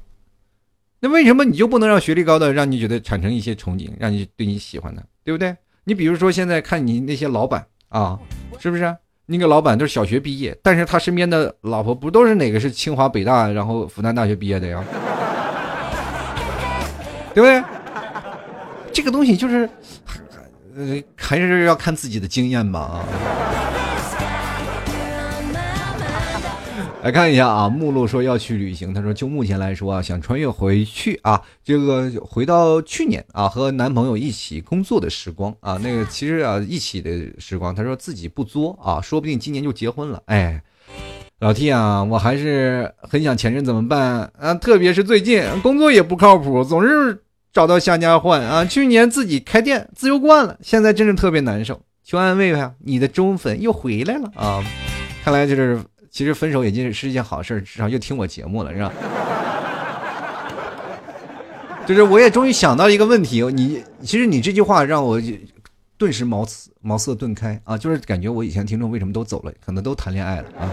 [1.00, 5.02] 那为什么你就不能让学历高的让你觉得产生一些憧憬，让你对你喜欢呢？
[5.24, 5.56] 对不对？
[5.84, 8.20] 你比如说现在看你那些老板啊，
[8.58, 8.94] 是不是？
[9.26, 14.82] 那个老板都是小学毕业，但是他身边的老婆不都是哪个是清华、北大，然后复旦大学毕业的呀？
[17.34, 17.62] 对不对？
[18.92, 19.68] 这个东西就是，
[20.76, 23.04] 呃，还是要看自己的经验吧啊。
[27.06, 28.92] 来看一下啊，目录说要去旅行。
[28.92, 37.72] 他说，就目前来说啊，想穿越回去啊，这个回到去年啊，和男朋友一起工作的时光啊，那个其实啊，一起的时光。
[37.72, 40.20] 他说自己不作啊，说不定今年就结婚了。
[40.26, 40.60] 哎，
[41.38, 44.52] 老 T 啊，我还是很想前任怎么办啊？
[44.54, 48.64] 特别是最近工作也不靠谱，总是找到下家换啊。
[48.64, 52.72] 去年自己开店自由惯了，现在真是特别难受，求安慰啊！
[52.80, 54.60] 你的忠粉又回来了啊！
[55.22, 55.80] 看来就是。
[56.16, 58.90] 其实分手已经是一件好事，至少又听我节目了，是吧？
[61.84, 65.20] 就是我也终于想到一个问题，你其实你这句话让我
[65.98, 67.76] 顿时茅塞茅塞顿开啊！
[67.76, 70.70] 就是感觉我以前听众为什么都走了，可能都谈恋爱了啊？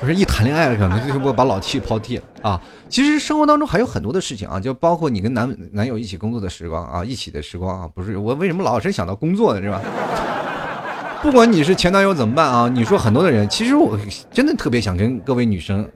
[0.00, 2.60] 不是一谈恋爱了，可能就是我把老气抛弃了啊！
[2.88, 9.80] 其实生活当中还有很多的事情啊，就包括你跟男男友一起工作的时光啊，一起的时光啊，不是我为什么老是想到工作呢，是吧？
[11.22, 12.68] 不管你是前男友怎么办啊？
[12.68, 13.98] 你说很多的人，其实我
[14.32, 15.86] 真的特别想跟各位女生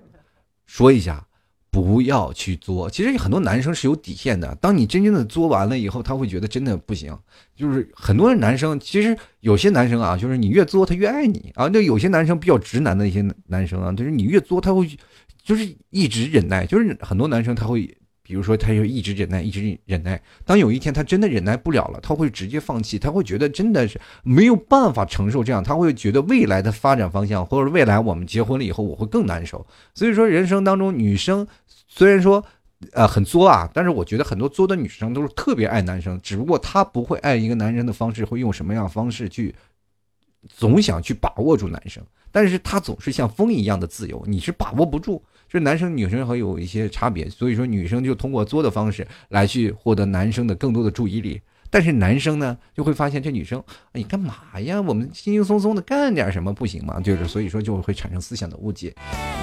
[0.66, 1.24] 说一下，
[1.70, 2.90] 不要去作。
[2.90, 7.16] 其实很多男生是有底线的，当你真正的作完了以后，他会觉得真的不行。
[7.56, 11.68] 就是很多男生，其实有些男生啊，就是你越作他越爱你啊。
[11.72, 14.86] 那有些男生比较直男的一些男生啊，就是你越作他会，
[15.42, 16.66] 就是一直忍耐。
[16.66, 17.96] 就是很多男生他会。
[18.26, 20.18] 比如说，他就一直忍耐，一直忍耐。
[20.46, 22.98] 当有一天他真的忍耐不了了，他会直接放弃。
[22.98, 29.66] 他会觉得真的是没有办法承受这样，他会觉得未来的发展方向，或者未来我们结婚了以后，我会更难受。
[29.94, 31.46] 所以说，人生当中女生
[31.86, 32.42] 虽然说，
[32.94, 39.54] 呃，很作啊，但是我觉得很多作的女生都是特别爱男生，只不过她不会爱一个男人的方式会用什么样方式去，
[40.48, 42.02] 总想去把握住男生，
[42.32, 45.22] 但是她总是像风一样的自由，你是把握不住。
[45.54, 51.40] 这男生女生还有一些差别，所以说女生就通过作的方式来去获得男生的更多的注意力，
[51.70, 54.80] 但是男生呢就会发现这女生，你干嘛呀？
[54.80, 56.98] 我们轻轻松松的干点什么不行吗？
[56.98, 58.92] 就是所以说就会产生思想的误解，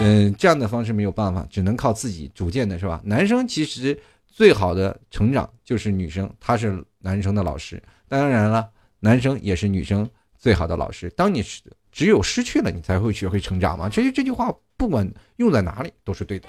[0.01, 2.99] 嗯，这样的方式没有办法，只能靠自己逐渐的，是吧？
[3.05, 3.97] 男生其实
[4.27, 11.09] 最好的成长就是女生，她是男生的老师，当然了，男生也是女生最好的老师。
[11.11, 11.41] 当你
[11.89, 13.87] 只有失去了，你才会学会成长嘛。
[13.87, 14.53] 其实这句话。
[14.81, 16.47] 不管用在哪里都是对的，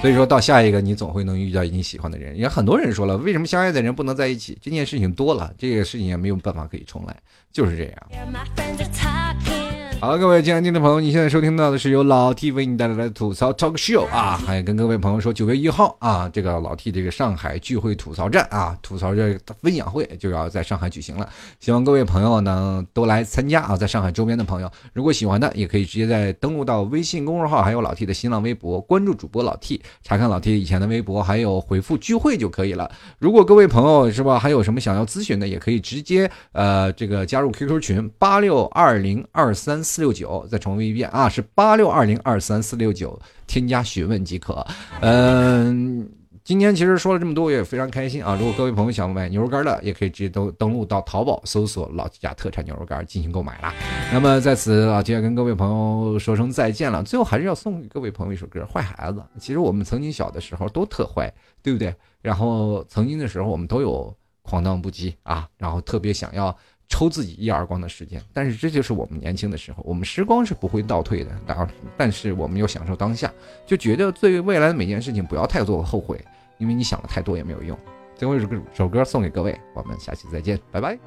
[0.00, 2.36] 所以说到下一个你总会能遇到你喜欢的人。
[2.36, 4.58] 也很多人说了，为什么相爱的人不能在一起？
[4.60, 7.16] 这件事情多了，这个事情也没有办法可以重来，
[7.52, 7.96] 就是这样。
[10.02, 21.28] 好了，各位亲爱的听众朋友，你现在收听到的是由老 T 为你带来的吐槽 talk show 啊，还跟各位朋友说，九月一号啊，这个老 T 这个上海聚会吐槽站啊，吐槽这分享会就要在上海举行了，
[21.60, 32.90] 希望各位朋友呢都来参加啊，在上海周边的朋友，如果喜欢的，也可以直接在登录到微信公众号，还有老 T 的新浪微博，关注主播老 T，查看老 T 以前的微博，还有回复聚会就可以了。
[33.20, 39.80] 如果各位朋友是吧，还有什么想要咨询的，也可以直接呃这个加入 QQ 群八六二零二三。
[39.91, 44.66] 四四六九，再重复一遍啊，是八六二零二三四六九，添加询问即可。
[45.02, 46.08] 嗯，
[46.42, 48.34] 今天其实说了这么多，我也非常开心啊。
[48.40, 53.74] 如果各位朋友想买牛肉干的，也可以直接登登录到淘宝搜索“老家特产牛肉干”进行购买啦。
[54.10, 57.02] 那么在此啊，就要跟各位朋友说声再见了。
[57.02, 59.18] 最后还是要送给各位朋友一首歌，《坏孩子》。
[59.38, 61.30] 其实我们曾经小的时候都特坏，
[61.62, 61.94] 对不对？
[62.22, 66.56] 然后曾经的时候我们都有狂荡不羁啊，然后特别想要。
[66.88, 69.82] 抽自己一耳光的时间，但是这就是我们年轻的时候。
[69.84, 73.32] 我们时光是不会倒退的，但但是我们要享受当下，
[73.66, 76.22] 就觉得对于未来的每件事情不要太多后悔，
[76.58, 77.78] 因为你想的太多也没有用。
[78.14, 80.98] 最后一首歌，首歌送给各位，我们下期再见，拜拜。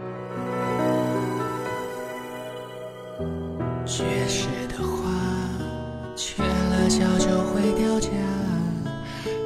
[4.68, 5.12] 的话，
[6.16, 8.10] 缺了角就会掉价，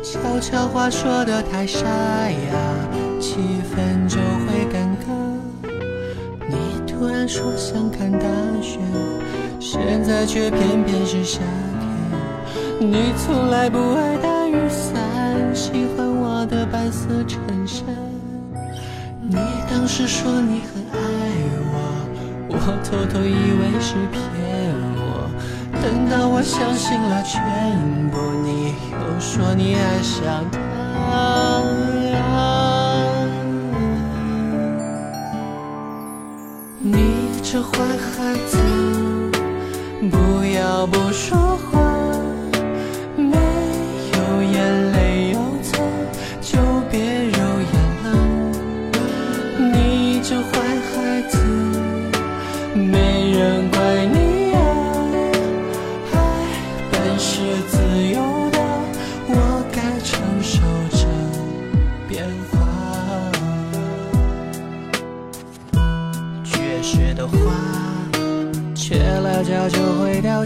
[0.01, 5.28] 悄悄话说的太沙哑，气氛就会尴尬。
[6.99, 8.27] 突然说想看大
[8.61, 8.77] 雪，
[9.57, 11.39] 现在却偏偏是夏
[11.79, 12.91] 天。
[12.91, 15.01] 你从来不爱打雨伞，
[15.55, 17.85] 喜欢我的白色衬衫。
[19.21, 19.37] 你
[19.71, 20.99] 当时说你很爱
[21.71, 21.79] 我，
[22.49, 24.19] 我偷偷以为是骗
[24.97, 25.31] 我。
[25.81, 27.41] 等到我相信了全
[28.11, 30.59] 部，你又说你爱上他。
[37.41, 38.57] 这坏孩子，
[40.11, 41.88] 不要不说话，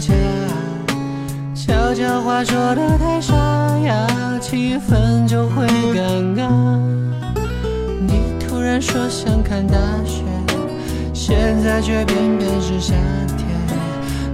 [0.00, 0.12] 价。
[1.54, 3.34] 悄悄话说的太沙
[3.84, 4.06] 哑，
[4.40, 6.48] 气氛就会尴尬。
[8.00, 10.22] 你突然说想看大雪，
[11.12, 12.94] 现在却偏偏是夏
[13.36, 13.46] 天。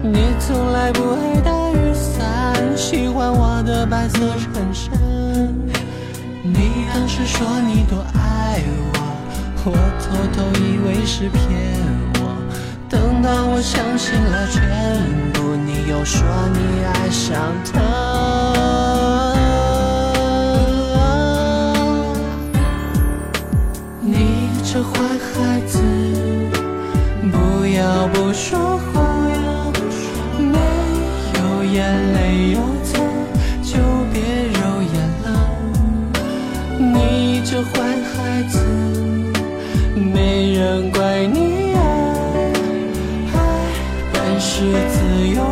[0.02, 4.92] 你从来不会打雨伞，喜欢我的白色衬衫。
[6.42, 8.62] 你当时说你多爱
[8.94, 8.98] 我，
[9.66, 11.40] 我偷偷以为是骗
[12.14, 12.20] 我。
[12.88, 15.29] 等到我相信了全，
[15.90, 16.22] 又说
[16.52, 17.74] 你爱上他。
[24.00, 25.82] 你这坏孩子，
[27.32, 29.02] 不要不说话，
[30.38, 30.56] 没
[31.40, 32.92] 有眼泪有擦
[33.64, 33.72] 就
[34.12, 34.22] 别
[34.60, 34.60] 揉
[34.94, 35.28] 眼了。
[36.78, 37.72] 你这坏
[38.14, 38.54] 孩子，
[39.96, 41.78] 没人怪你爱，
[43.34, 43.36] 爱
[44.12, 44.98] 本是自
[45.34, 45.42] 由，